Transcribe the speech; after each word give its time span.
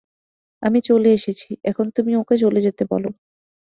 আমি 0.63 0.79
চলে 0.81 1.09
এসেছি, 1.11 1.49
এখন 1.63 1.85
তুমি 1.91 2.11
ওঁকে 2.15 2.35
চলে 2.37 2.59
যেতে 2.61 2.83
বলো। 2.91 3.09